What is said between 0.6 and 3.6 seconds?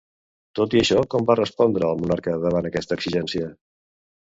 i això, com va respondre el monarca davant aquesta exigència?